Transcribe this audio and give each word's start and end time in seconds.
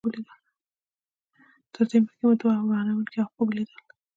تر 1.73 1.83
دې 1.89 1.97
مخکې 2.03 2.23
مو 2.27 2.31
دوه 2.41 2.55
ورانوونکي 2.69 3.17
عواقب 3.19 3.47
ولیدل. 3.49 3.79